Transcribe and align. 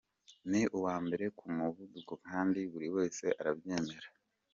Ni 0.49 0.61
uwa 0.77 0.95
mbere 1.05 1.25
ku 1.37 1.45
muvuduko 1.55 2.13
kandi 2.29 2.59
buri 2.71 2.87
wese 2.95 3.25
arabyemera. 3.39 4.09